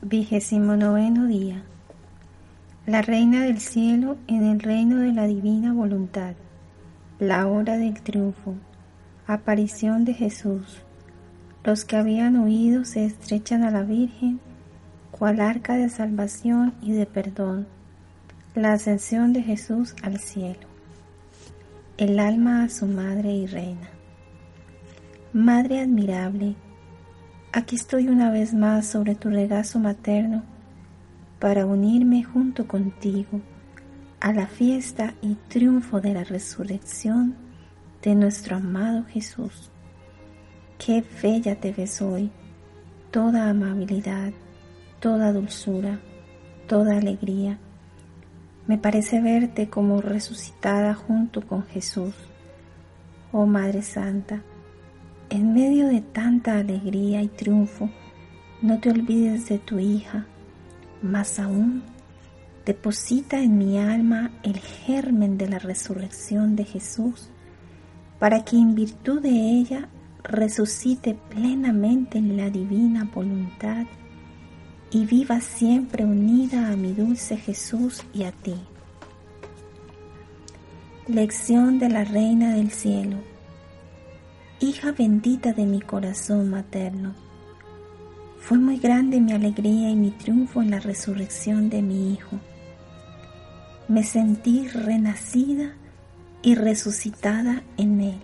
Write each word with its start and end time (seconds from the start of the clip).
Vigésimo 0.00 0.76
noveno 0.76 1.26
día. 1.26 1.64
La 2.86 3.02
Reina 3.02 3.42
del 3.42 3.58
Cielo 3.58 4.16
en 4.28 4.44
el 4.44 4.60
reino 4.60 4.98
de 4.98 5.12
la 5.12 5.26
divina 5.26 5.72
voluntad. 5.72 6.34
La 7.18 7.48
hora 7.48 7.76
del 7.76 8.00
triunfo. 8.00 8.54
Aparición 9.26 10.04
de 10.04 10.14
Jesús. 10.14 10.84
Los 11.64 11.84
que 11.84 11.96
habían 11.96 12.38
huido 12.38 12.84
se 12.84 13.06
estrechan 13.06 13.64
a 13.64 13.72
la 13.72 13.82
Virgen, 13.82 14.38
cual 15.10 15.40
arca 15.40 15.74
de 15.74 15.88
salvación 15.88 16.74
y 16.80 16.92
de 16.92 17.06
perdón. 17.06 17.66
La 18.54 18.74
ascensión 18.74 19.32
de 19.32 19.42
Jesús 19.42 19.96
al 20.04 20.20
cielo. 20.20 20.68
El 21.96 22.20
alma 22.20 22.62
a 22.62 22.68
su 22.68 22.86
madre 22.86 23.32
y 23.32 23.48
reina. 23.48 23.88
Madre 25.32 25.80
admirable, 25.80 26.54
aquí 27.52 27.76
estoy 27.76 28.08
una 28.08 28.30
vez 28.30 28.54
más 28.54 28.86
sobre 28.86 29.14
tu 29.14 29.30
regazo 29.30 29.78
materno 29.78 30.42
para 31.38 31.66
unirme 31.66 32.22
junto 32.22 32.66
contigo 32.66 33.40
a 34.20 34.32
la 34.32 34.46
fiesta 34.46 35.14
y 35.22 35.36
triunfo 35.48 36.00
de 36.00 36.14
la 36.14 36.24
resurrección 36.24 37.36
de 38.02 38.14
nuestro 38.14 38.56
amado 38.56 39.04
Jesús. 39.04 39.70
Qué 40.78 41.04
bella 41.22 41.56
te 41.56 41.72
ves 41.72 42.02
hoy, 42.02 42.30
toda 43.10 43.48
amabilidad, 43.48 44.32
toda 45.00 45.32
dulzura, 45.32 46.00
toda 46.66 46.96
alegría. 46.96 47.58
Me 48.66 48.78
parece 48.78 49.20
verte 49.20 49.68
como 49.68 50.00
resucitada 50.00 50.94
junto 50.94 51.46
con 51.46 51.64
Jesús. 51.66 52.14
Oh 53.32 53.46
Madre 53.46 53.82
Santa, 53.82 54.42
en 55.30 55.52
medio 55.52 55.88
de 55.88 56.00
tanta 56.00 56.58
alegría 56.58 57.22
y 57.22 57.28
triunfo, 57.28 57.90
no 58.62 58.80
te 58.80 58.90
olvides 58.90 59.48
de 59.48 59.58
tu 59.58 59.78
hija, 59.78 60.26
más 61.02 61.38
aún, 61.38 61.82
deposita 62.64 63.40
en 63.42 63.58
mi 63.58 63.78
alma 63.78 64.30
el 64.42 64.58
germen 64.58 65.38
de 65.38 65.48
la 65.48 65.58
resurrección 65.58 66.56
de 66.56 66.64
Jesús, 66.64 67.28
para 68.18 68.44
que 68.44 68.56
en 68.56 68.74
virtud 68.74 69.20
de 69.20 69.30
ella 69.30 69.88
resucite 70.24 71.14
plenamente 71.14 72.18
en 72.18 72.36
la 72.36 72.50
divina 72.50 73.08
voluntad 73.14 73.86
y 74.90 75.04
viva 75.04 75.40
siempre 75.40 76.04
unida 76.04 76.72
a 76.72 76.76
mi 76.76 76.92
dulce 76.92 77.36
Jesús 77.36 78.02
y 78.14 78.24
a 78.24 78.32
ti. 78.32 78.56
Lección 81.06 81.78
de 81.78 81.88
la 81.90 82.04
Reina 82.04 82.54
del 82.54 82.70
Cielo 82.70 83.16
hija 84.60 84.92
bendita 84.92 85.52
de 85.52 85.66
mi 85.66 85.80
corazón 85.80 86.50
materno. 86.50 87.14
Fue 88.40 88.58
muy 88.58 88.78
grande 88.78 89.20
mi 89.20 89.32
alegría 89.32 89.90
y 89.90 89.94
mi 89.94 90.10
triunfo 90.10 90.62
en 90.62 90.70
la 90.70 90.80
resurrección 90.80 91.70
de 91.70 91.82
mi 91.82 92.12
Hijo. 92.12 92.38
Me 93.86 94.02
sentí 94.02 94.68
renacida 94.68 95.74
y 96.42 96.54
resucitada 96.54 97.62
en 97.76 98.00
Él. 98.00 98.18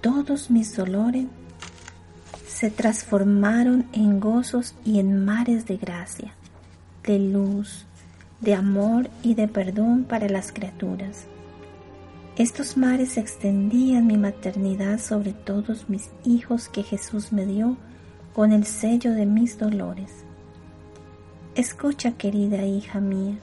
Todos 0.00 0.50
mis 0.50 0.74
dolores 0.74 1.26
se 2.46 2.70
transformaron 2.70 3.86
en 3.92 4.20
gozos 4.20 4.74
y 4.84 4.98
en 4.98 5.24
mares 5.24 5.66
de 5.66 5.76
gracia, 5.76 6.32
de 7.04 7.18
luz, 7.18 7.86
de 8.40 8.54
amor 8.54 9.10
y 9.22 9.34
de 9.34 9.46
perdón 9.46 10.04
para 10.04 10.28
las 10.28 10.50
criaturas. 10.50 11.26
Estos 12.38 12.76
mares 12.76 13.16
extendían 13.16 14.06
mi 14.06 14.16
maternidad 14.16 15.00
sobre 15.00 15.32
todos 15.32 15.88
mis 15.88 16.08
hijos 16.24 16.68
que 16.68 16.84
Jesús 16.84 17.32
me 17.32 17.44
dio 17.44 17.76
con 18.32 18.52
el 18.52 18.64
sello 18.64 19.12
de 19.12 19.26
mis 19.26 19.58
dolores. 19.58 20.22
Escucha, 21.56 22.12
querida 22.12 22.64
hija 22.64 23.00
mía, 23.00 23.34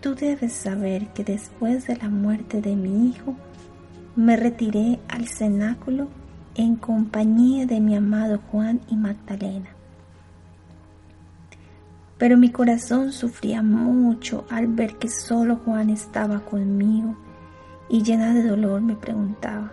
tú 0.00 0.14
debes 0.14 0.54
saber 0.54 1.08
que 1.08 1.24
después 1.24 1.86
de 1.86 1.96
la 1.96 2.08
muerte 2.08 2.62
de 2.62 2.74
mi 2.74 3.10
hijo, 3.10 3.36
me 4.16 4.38
retiré 4.38 4.98
al 5.06 5.28
cenáculo 5.28 6.08
en 6.54 6.74
compañía 6.74 7.66
de 7.66 7.80
mi 7.80 7.94
amado 7.94 8.40
Juan 8.50 8.80
y 8.88 8.96
Magdalena. 8.96 9.68
Pero 12.16 12.38
mi 12.38 12.50
corazón 12.50 13.12
sufría 13.12 13.60
mucho 13.62 14.46
al 14.48 14.68
ver 14.68 14.96
que 14.96 15.10
solo 15.10 15.56
Juan 15.56 15.90
estaba 15.90 16.40
conmigo 16.40 17.27
y 17.88 18.02
llena 18.02 18.34
de 18.34 18.42
dolor 18.42 18.80
me 18.80 18.94
preguntaba, 18.94 19.72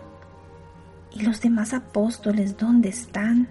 ¿y 1.11 1.23
los 1.23 1.41
demás 1.41 1.73
apóstoles 1.73 2.57
dónde 2.57 2.89
están? 2.89 3.47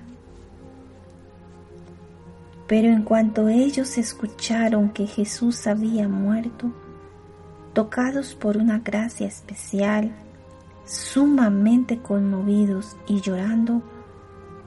Pero 2.66 2.88
en 2.88 3.02
cuanto 3.02 3.48
ellos 3.48 3.98
escucharon 3.98 4.90
que 4.90 5.06
Jesús 5.06 5.66
había 5.66 6.08
muerto, 6.08 6.72
tocados 7.74 8.34
por 8.34 8.56
una 8.56 8.78
gracia 8.78 9.26
especial, 9.26 10.12
sumamente 10.86 11.98
conmovidos 11.98 12.96
y 13.06 13.20
llorando, 13.20 13.82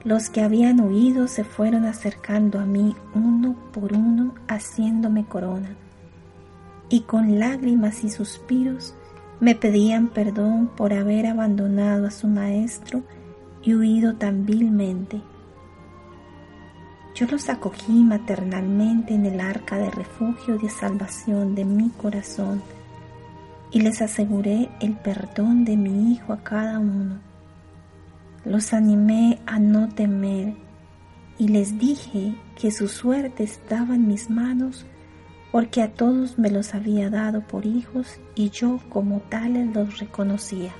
los 0.04 0.30
que 0.30 0.42
habían 0.42 0.80
huido 0.80 1.26
se 1.26 1.42
fueron 1.42 1.84
acercando 1.84 2.60
a 2.60 2.64
mí 2.64 2.94
uno 3.14 3.56
por 3.72 3.92
uno, 3.92 4.34
haciéndome 4.46 5.24
corona, 5.24 5.70
y 6.88 7.00
con 7.00 7.40
lágrimas 7.40 8.04
y 8.04 8.10
suspiros 8.10 8.94
me 9.40 9.54
pedían 9.54 10.08
perdón 10.08 10.70
por 10.76 10.92
haber 10.92 11.26
abandonado 11.26 12.06
a 12.06 12.10
su 12.10 12.26
maestro 12.26 13.02
y 13.62 13.74
huido 13.74 14.14
tan 14.14 14.44
vilmente. 14.44 15.20
Yo 17.14 17.26
los 17.26 17.48
acogí 17.48 17.92
maternalmente 18.04 19.14
en 19.14 19.26
el 19.26 19.40
arca 19.40 19.76
de 19.76 19.90
refugio 19.90 20.56
y 20.56 20.58
de 20.58 20.70
salvación 20.70 21.54
de 21.54 21.64
mi 21.64 21.90
corazón 21.90 22.62
y 23.70 23.80
les 23.80 24.00
aseguré 24.00 24.68
el 24.80 24.94
perdón 24.94 25.64
de 25.64 25.76
mi 25.76 26.12
Hijo 26.12 26.32
a 26.32 26.42
cada 26.42 26.78
uno. 26.78 27.18
Los 28.44 28.72
animé 28.72 29.40
a 29.46 29.58
no 29.58 29.88
temer 29.88 30.54
y 31.38 31.48
les 31.48 31.78
dije 31.78 32.34
que 32.56 32.70
su 32.70 32.88
suerte 32.88 33.44
estaba 33.44 33.94
en 33.94 34.08
mis 34.08 34.30
manos 34.30 34.86
porque 35.50 35.82
a 35.82 35.92
todos 35.92 36.38
me 36.38 36.50
los 36.50 36.74
había 36.74 37.10
dado 37.10 37.40
por 37.40 37.64
hijos 37.64 38.18
y 38.34 38.50
yo 38.50 38.80
como 38.88 39.20
tales 39.20 39.74
los 39.74 39.98
reconocía. 39.98 40.72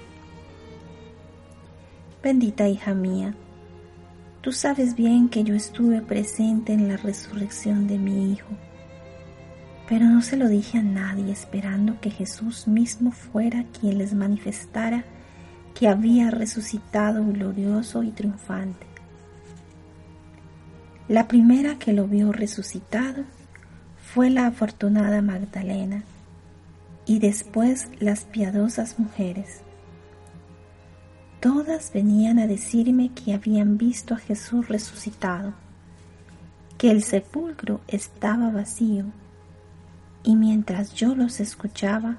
Bendita 2.23 2.69
hija 2.69 2.95
mía, 2.95 3.34
tú 4.43 4.53
sabes 4.53 4.95
bien 4.95 5.29
que 5.29 5.45
yo 5.45 5.55
estuve 5.55 6.03
presente 6.03 6.73
en 6.73 6.89
la 6.89 6.97
resurrección 6.97 7.87
de 7.87 7.99
mi 7.99 8.33
hijo, 8.33 8.49
pero 9.89 10.05
no 10.05 10.21
se 10.21 10.37
lo 10.37 10.49
dije 10.49 10.79
a 10.79 10.83
nadie 10.83 11.33
esperando 11.33 11.99
que 12.00 12.11
Jesús 12.11 12.69
mismo 12.69 13.11
fuera 13.11 13.65
quien 13.81 13.99
les 13.99 14.12
manifestara 14.12 15.05
que 15.75 15.89
había 15.89 16.31
resucitado 16.31 17.25
glorioso 17.25 18.03
y 18.03 18.11
triunfante. 18.11 18.87
La 21.09 21.27
primera 21.27 21.79
que 21.79 21.95
lo 21.95 22.06
vio 22.06 22.33
resucitado 22.33 23.25
fue 24.15 24.31
la 24.31 24.47
afortunada 24.47 25.21
Magdalena 25.21 26.03
y 27.05 27.19
después 27.19 27.89
las 28.01 28.25
piadosas 28.25 28.99
mujeres. 28.99 29.61
Todas 31.41 31.93
venían 31.93 32.39
a 32.39 32.47
decirme 32.47 33.11
que 33.11 33.35
habían 33.35 33.77
visto 33.77 34.15
a 34.15 34.19
Jesús 34.19 34.67
resucitado, 34.69 35.53
que 36.79 36.91
el 36.91 37.03
sepulcro 37.03 37.83
estaba 37.87 38.51
vacío, 38.51 39.05
y 40.23 40.37
mientras 40.37 40.95
yo 40.95 41.15
los 41.15 41.39
escuchaba, 41.39 42.17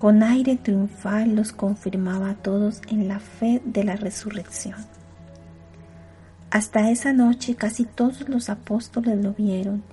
con 0.00 0.24
aire 0.24 0.56
triunfal 0.56 1.36
los 1.36 1.52
confirmaba 1.52 2.30
a 2.30 2.34
todos 2.34 2.82
en 2.88 3.06
la 3.06 3.20
fe 3.20 3.62
de 3.64 3.84
la 3.84 3.94
resurrección. 3.94 4.76
Hasta 6.50 6.90
esa 6.90 7.12
noche 7.12 7.54
casi 7.54 7.84
todos 7.84 8.28
los 8.28 8.50
apóstoles 8.50 9.22
lo 9.22 9.34
vieron 9.34 9.84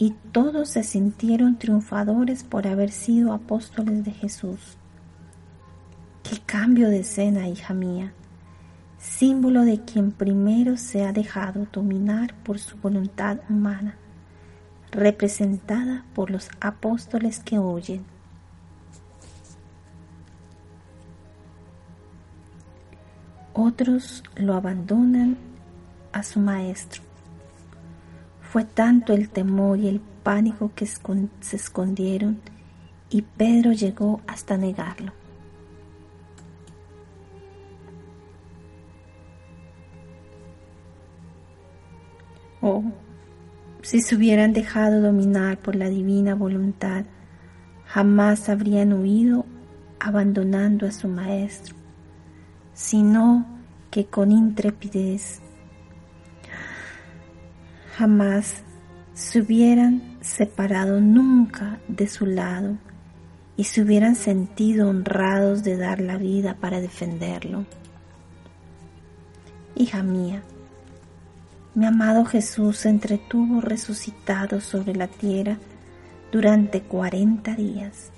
y 0.00 0.14
todos 0.32 0.70
se 0.70 0.82
sintieron 0.82 1.58
triunfadores 1.58 2.42
por 2.42 2.66
haber 2.66 2.90
sido 2.90 3.34
apóstoles 3.34 4.02
de 4.02 4.12
Jesús. 4.12 4.78
Qué 6.22 6.38
cambio 6.40 6.88
de 6.88 7.00
escena, 7.00 7.48
hija 7.48 7.74
mía, 7.74 8.14
símbolo 8.98 9.62
de 9.66 9.84
quien 9.84 10.10
primero 10.10 10.78
se 10.78 11.04
ha 11.04 11.12
dejado 11.12 11.66
dominar 11.70 12.32
por 12.44 12.58
su 12.58 12.78
voluntad 12.78 13.40
humana, 13.50 13.96
representada 14.90 16.06
por 16.14 16.30
los 16.30 16.48
apóstoles 16.62 17.40
que 17.40 17.58
oyen. 17.58 18.02
Otros 23.52 24.24
lo 24.34 24.54
abandonan 24.54 25.36
a 26.12 26.22
su 26.22 26.40
maestro 26.40 27.09
fue 28.50 28.64
tanto 28.64 29.12
el 29.12 29.28
temor 29.28 29.78
y 29.78 29.86
el 29.86 30.00
pánico 30.00 30.72
que 30.74 30.84
se 30.84 31.54
escondieron 31.54 32.40
y 33.08 33.22
Pedro 33.22 33.72
llegó 33.72 34.20
hasta 34.26 34.56
negarlo. 34.56 35.12
Oh, 42.60 42.82
Si 43.82 44.00
se 44.00 44.16
hubieran 44.16 44.52
dejado 44.52 45.00
dominar 45.00 45.58
por 45.58 45.76
la 45.76 45.88
divina 45.88 46.34
voluntad, 46.34 47.04
jamás 47.86 48.48
habrían 48.48 48.92
huido 48.94 49.46
abandonando 50.00 50.88
a 50.88 50.92
su 50.92 51.06
maestro, 51.06 51.76
sino 52.74 53.46
que 53.92 54.06
con 54.06 54.32
intrepidez 54.32 55.40
jamás 58.00 58.62
se 59.12 59.42
hubieran 59.42 60.16
separado 60.22 61.02
nunca 61.02 61.80
de 61.86 62.08
su 62.08 62.24
lado 62.24 62.78
y 63.58 63.64
se 63.64 63.82
hubieran 63.82 64.16
sentido 64.16 64.88
honrados 64.88 65.64
de 65.64 65.76
dar 65.76 66.00
la 66.00 66.16
vida 66.16 66.56
para 66.58 66.80
defenderlo. 66.80 67.66
Hija 69.76 70.02
mía, 70.02 70.42
mi 71.74 71.84
amado 71.84 72.24
Jesús 72.24 72.78
se 72.78 72.88
entretuvo 72.88 73.60
resucitado 73.60 74.62
sobre 74.62 74.96
la 74.96 75.06
tierra 75.06 75.58
durante 76.32 76.80
cuarenta 76.80 77.54
días. 77.54 78.12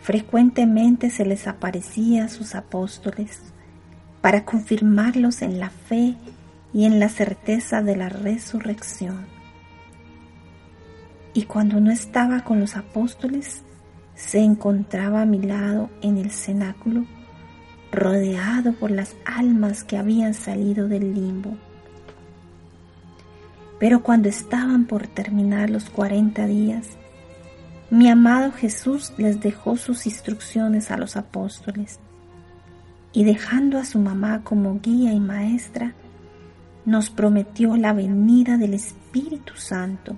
Frecuentemente 0.00 1.10
se 1.10 1.26
les 1.26 1.46
aparecía 1.46 2.24
a 2.24 2.28
sus 2.28 2.54
apóstoles 2.54 3.42
para 4.22 4.46
confirmarlos 4.46 5.42
en 5.42 5.60
la 5.60 5.68
fe 5.68 6.16
y 6.72 6.84
en 6.84 7.00
la 7.00 7.08
certeza 7.08 7.82
de 7.82 7.96
la 7.96 8.08
resurrección. 8.08 9.26
Y 11.34 11.44
cuando 11.44 11.80
no 11.80 11.90
estaba 11.90 12.44
con 12.44 12.60
los 12.60 12.76
apóstoles, 12.76 13.62
se 14.14 14.40
encontraba 14.40 15.22
a 15.22 15.26
mi 15.26 15.40
lado 15.40 15.90
en 16.02 16.18
el 16.18 16.30
cenáculo, 16.30 17.06
rodeado 17.90 18.72
por 18.74 18.90
las 18.90 19.16
almas 19.24 19.84
que 19.84 19.96
habían 19.96 20.34
salido 20.34 20.88
del 20.88 21.14
limbo. 21.14 21.56
Pero 23.78 24.02
cuando 24.02 24.28
estaban 24.28 24.86
por 24.86 25.06
terminar 25.06 25.70
los 25.70 25.90
cuarenta 25.90 26.46
días, 26.46 26.90
mi 27.90 28.08
amado 28.08 28.52
Jesús 28.52 29.12
les 29.18 29.40
dejó 29.40 29.76
sus 29.76 30.06
instrucciones 30.06 30.90
a 30.90 30.96
los 30.96 31.16
apóstoles 31.16 31.98
y 33.12 33.24
dejando 33.24 33.78
a 33.78 33.84
su 33.84 33.98
mamá 33.98 34.42
como 34.44 34.80
guía 34.80 35.12
y 35.12 35.20
maestra, 35.20 35.94
nos 36.84 37.10
prometió 37.10 37.76
la 37.76 37.92
venida 37.92 38.56
del 38.56 38.74
Espíritu 38.74 39.54
Santo 39.56 40.16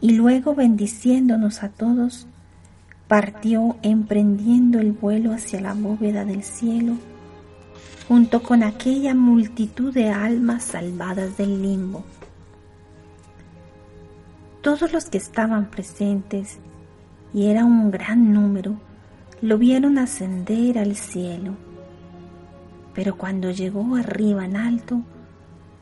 y 0.00 0.16
luego 0.16 0.54
bendiciéndonos 0.54 1.62
a 1.62 1.68
todos, 1.68 2.26
partió 3.08 3.76
emprendiendo 3.82 4.80
el 4.80 4.92
vuelo 4.92 5.32
hacia 5.32 5.60
la 5.60 5.74
bóveda 5.74 6.24
del 6.24 6.42
cielo, 6.42 6.94
junto 8.08 8.42
con 8.42 8.62
aquella 8.62 9.14
multitud 9.14 9.94
de 9.94 10.10
almas 10.10 10.64
salvadas 10.64 11.36
del 11.36 11.62
limbo. 11.62 12.04
Todos 14.60 14.92
los 14.92 15.06
que 15.06 15.18
estaban 15.18 15.70
presentes, 15.70 16.58
y 17.32 17.46
era 17.46 17.64
un 17.64 17.90
gran 17.90 18.32
número, 18.32 18.76
lo 19.40 19.58
vieron 19.58 19.98
ascender 19.98 20.78
al 20.78 20.96
cielo. 20.96 21.54
Pero 22.94 23.16
cuando 23.16 23.50
llegó 23.50 23.96
arriba 23.96 24.44
en 24.44 24.56
alto, 24.56 25.02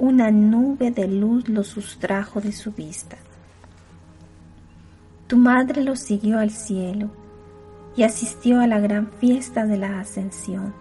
una 0.00 0.30
nube 0.30 0.90
de 0.90 1.06
luz 1.06 1.46
lo 1.50 1.62
sustrajo 1.62 2.40
de 2.40 2.52
su 2.52 2.72
vista. 2.72 3.18
Tu 5.26 5.36
madre 5.36 5.84
lo 5.84 5.94
siguió 5.94 6.38
al 6.38 6.50
cielo 6.50 7.10
y 7.96 8.04
asistió 8.04 8.60
a 8.60 8.66
la 8.66 8.80
gran 8.80 9.08
fiesta 9.08 9.66
de 9.66 9.76
la 9.76 10.00
ascensión, 10.00 10.72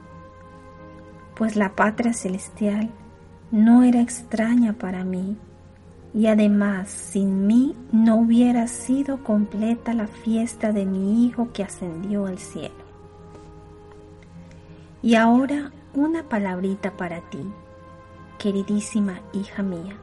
pues 1.35 1.57
la 1.57 1.75
patria 1.75 2.13
celestial 2.13 2.89
no 3.51 3.83
era 3.83 3.99
extraña 3.99 4.71
para 4.71 5.03
mí 5.03 5.35
y 6.13 6.27
además 6.27 6.89
sin 6.89 7.45
mí 7.45 7.75
no 7.91 8.15
hubiera 8.15 8.67
sido 8.67 9.21
completa 9.21 9.93
la 9.93 10.07
fiesta 10.07 10.71
de 10.71 10.85
mi 10.85 11.25
hijo 11.25 11.51
que 11.51 11.63
ascendió 11.63 12.25
al 12.25 12.39
cielo. 12.39 12.89
Y 15.01 15.15
ahora 15.15 15.73
una 15.93 16.23
palabrita 16.23 16.95
para 16.95 17.19
ti 17.29 17.45
queridísima 18.39 19.21
hija 19.33 19.61
mía. 19.61 19.95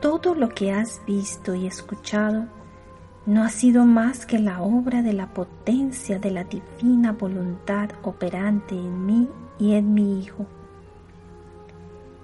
Todo 0.00 0.34
lo 0.34 0.48
que 0.48 0.72
has 0.72 1.02
visto 1.04 1.54
y 1.54 1.66
escuchado 1.66 2.46
no 3.26 3.44
ha 3.44 3.50
sido 3.50 3.84
más 3.84 4.24
que 4.24 4.38
la 4.38 4.62
obra 4.62 5.02
de 5.02 5.12
la 5.12 5.26
potencia 5.34 6.18
de 6.18 6.30
la 6.30 6.44
divina 6.44 7.12
voluntad 7.12 7.90
operante 8.02 8.74
en 8.74 9.06
mí 9.06 9.28
y 9.58 9.74
en 9.74 9.92
mi 9.92 10.20
Hijo. 10.20 10.46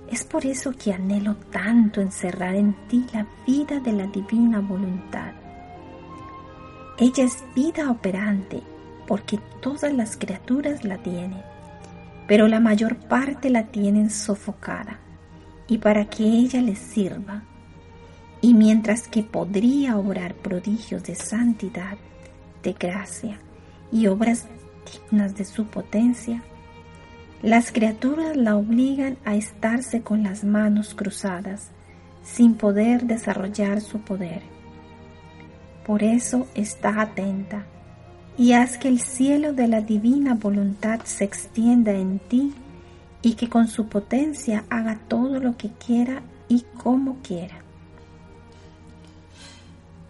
Es 0.08 0.25
por 0.25 0.46
eso 0.46 0.73
que 0.73 0.93
anhelo 0.93 1.37
tanto 1.52 2.00
encerrar 2.00 2.55
en 2.55 2.75
ti 2.88 3.05
la 3.12 3.26
vida 3.46 3.79
de 3.81 3.93
la 3.93 4.06
divina 4.06 4.61
voluntad. 4.61 5.32
Ella 6.96 7.25
es 7.25 7.44
vida 7.55 7.90
operante 7.90 8.62
porque 9.06 9.38
todas 9.61 9.93
las 9.93 10.17
criaturas 10.17 10.85
la 10.85 10.99
tienen 10.99 11.48
pero 12.29 12.47
la 12.47 12.61
mayor 12.61 12.97
parte 12.97 13.49
la 13.49 13.65
tienen 13.65 14.11
sofocada 14.11 15.01
y 15.67 15.79
para 15.79 16.05
que 16.05 16.23
ella 16.23 16.61
les 16.61 16.79
sirva. 16.79 17.43
Y 18.41 18.55
mientras 18.55 19.09
que 19.09 19.25
podría 19.25 19.97
obrar 19.97 20.35
prodigios 20.35 21.03
de 21.03 21.17
santidad, 21.17 21.97
de 22.63 22.75
gracia 22.75 23.41
y 23.91 24.07
obras 24.07 24.47
dignas 24.93 25.37
de 25.37 25.45
su 25.45 25.67
potencia, 25.67 26.45
las 27.43 27.73
criaturas 27.73 28.37
la 28.37 28.57
obligan 28.57 29.17
a 29.25 29.35
estarse 29.35 30.03
con 30.03 30.23
las 30.23 30.45
manos 30.45 30.95
cruzadas, 30.95 31.71
sin 32.23 32.55
poder 32.55 33.05
desarrollar 33.05 33.81
su 33.81 34.01
poder. 34.01 34.43
Por 35.87 36.03
eso 36.03 36.47
está 36.55 37.01
atenta 37.01 37.65
y 38.38 38.52
haz 38.52 38.79
que 38.79 38.87
el 38.87 39.00
cielo 39.00 39.52
de 39.52 39.67
la 39.67 39.81
divina 39.81 40.35
voluntad 40.35 41.00
se 41.02 41.25
extienda 41.25 41.90
en 41.90 42.20
ti 42.20 42.55
y 43.20 43.35
que 43.35 43.49
con 43.49 43.67
su 43.67 43.88
potencia 43.88 44.64
haga 44.70 45.00
todo 45.08 45.40
lo 45.40 45.56
que 45.56 45.70
quiera 45.70 46.23
y 46.49 46.64
como 46.81 47.17
quiera. 47.17 47.56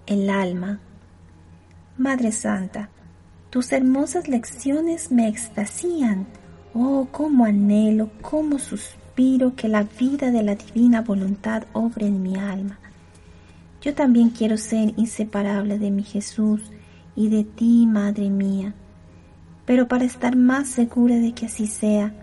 El 0.06 0.28
alma. 0.28 0.78
Madre 1.96 2.30
Santa, 2.30 2.90
tus 3.48 3.72
hermosas 3.72 4.28
lecciones 4.28 5.10
me 5.10 5.26
extasían. 5.26 6.26
Oh, 6.75 7.08
cómo 7.10 7.46
anhelo, 7.46 8.10
cómo 8.20 8.58
suspiro 8.58 9.56
que 9.56 9.69
la 9.69 9.84
vida 9.84 10.30
de 10.30 10.42
la 10.42 10.54
divina 10.54 11.00
voluntad 11.00 11.64
obre 11.72 12.06
en 12.06 12.22
mi 12.22 12.36
alma. 12.36 12.78
Yo 13.80 13.94
también 13.94 14.30
quiero 14.30 14.58
ser 14.58 14.92
inseparable 14.99 15.78
de 15.78 15.90
mi 15.90 16.02
Jesús 16.02 16.61
y 17.18 17.28
de 17.30 17.42
ti, 17.42 17.84
Madre 17.84 18.30
mía. 18.30 18.75
Pero 19.66 19.88
para 19.88 20.04
estar 20.04 20.37
más 20.37 20.68
segura 20.68 21.16
de 21.16 21.32
que 21.32 21.46
así 21.46 21.66
sea, 21.66 22.14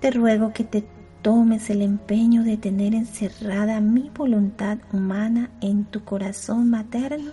te 0.00 0.10
ruego 0.10 0.52
que 0.52 0.64
te 0.64 0.84
tomes 1.22 1.70
el 1.70 1.82
empeño 1.82 2.42
de 2.42 2.56
tener 2.56 2.96
encerrada 2.96 3.80
mi 3.80 4.10
voluntad 4.12 4.78
humana 4.92 5.50
en 5.60 5.84
tu 5.84 6.02
corazón 6.02 6.68
materno. 6.68 7.30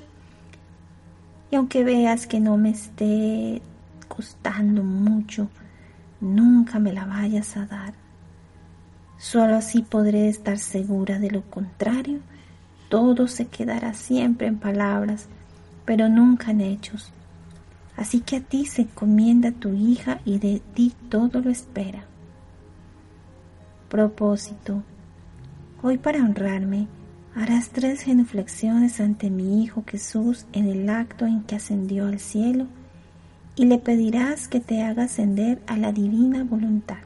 Y 1.49 1.55
aunque 1.55 1.83
veas 1.83 2.27
que 2.27 2.39
no 2.39 2.55
me 2.57 2.69
esté 2.69 3.63
costando 4.07 4.83
mucho, 4.83 5.49
nunca 6.19 6.77
me 6.77 6.93
la 6.93 7.05
vayas 7.05 7.57
a 7.57 7.65
dar. 7.65 7.95
Solo 9.17 9.55
así 9.55 9.81
podré 9.81 10.29
estar 10.29 10.59
segura 10.59 11.17
de 11.17 11.31
lo 11.31 11.41
contrario. 11.49 12.19
Todo 12.89 13.27
se 13.27 13.47
quedará 13.47 13.95
siempre 13.95 14.45
en 14.45 14.59
palabras 14.59 15.29
pero 15.91 16.07
nunca 16.07 16.51
en 16.51 16.61
hechos. 16.61 17.11
Así 17.97 18.21
que 18.21 18.37
a 18.37 18.39
ti 18.39 18.65
se 18.65 18.83
encomienda 18.83 19.51
tu 19.51 19.73
hija 19.73 20.21
y 20.23 20.39
de 20.39 20.61
ti 20.73 20.93
todo 21.09 21.41
lo 21.41 21.49
espera. 21.49 22.05
Propósito. 23.89 24.83
Hoy 25.83 25.97
para 25.97 26.19
honrarme 26.19 26.87
harás 27.35 27.71
tres 27.71 28.03
genuflexiones 28.03 29.01
ante 29.01 29.29
mi 29.29 29.65
Hijo 29.65 29.83
Jesús 29.85 30.45
en 30.53 30.67
el 30.67 30.89
acto 30.89 31.25
en 31.25 31.43
que 31.43 31.57
ascendió 31.57 32.07
al 32.07 32.21
cielo 32.21 32.67
y 33.57 33.65
le 33.65 33.77
pedirás 33.77 34.47
que 34.47 34.61
te 34.61 34.83
haga 34.83 35.03
ascender 35.03 35.61
a 35.67 35.75
la 35.75 35.91
divina 35.91 36.45
voluntad. 36.45 36.99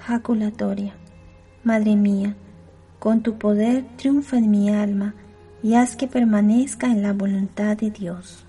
Jaculatoria. 0.00 0.92
Madre 1.64 1.96
mía, 1.96 2.36
con 2.98 3.22
tu 3.22 3.38
poder 3.38 3.86
triunfa 3.96 4.36
en 4.36 4.50
mi 4.50 4.68
alma 4.68 5.14
y 5.62 5.74
haz 5.74 5.96
que 5.96 6.06
permanezca 6.06 6.86
en 6.86 7.02
la 7.02 7.12
voluntad 7.12 7.76
de 7.76 7.90
Dios. 7.90 8.44